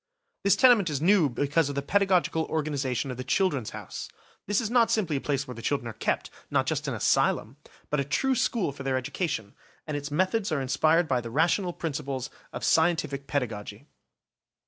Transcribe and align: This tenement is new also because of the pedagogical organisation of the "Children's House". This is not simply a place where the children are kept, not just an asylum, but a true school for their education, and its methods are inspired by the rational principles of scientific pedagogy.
This 0.43 0.55
tenement 0.55 0.89
is 0.89 0.99
new 0.99 1.25
also 1.25 1.29
because 1.35 1.69
of 1.69 1.75
the 1.75 1.83
pedagogical 1.83 2.45
organisation 2.45 3.11
of 3.11 3.17
the 3.17 3.23
"Children's 3.23 3.69
House". 3.69 4.09
This 4.47 4.59
is 4.59 4.71
not 4.71 4.89
simply 4.89 5.15
a 5.17 5.21
place 5.21 5.47
where 5.47 5.53
the 5.53 5.61
children 5.61 5.87
are 5.87 5.93
kept, 5.93 6.31
not 6.49 6.65
just 6.65 6.87
an 6.87 6.95
asylum, 6.95 7.57
but 7.91 7.99
a 7.99 8.03
true 8.03 8.33
school 8.33 8.71
for 8.71 8.81
their 8.81 8.97
education, 8.97 9.53
and 9.85 9.95
its 9.95 10.09
methods 10.09 10.51
are 10.51 10.59
inspired 10.59 11.07
by 11.07 11.21
the 11.21 11.29
rational 11.29 11.71
principles 11.71 12.31
of 12.51 12.63
scientific 12.63 13.27
pedagogy. 13.27 13.85